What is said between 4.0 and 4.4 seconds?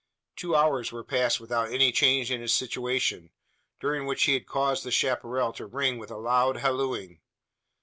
which he